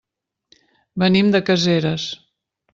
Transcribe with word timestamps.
Venim 1.05 1.31
de 1.37 1.43
Caseres. 1.53 2.11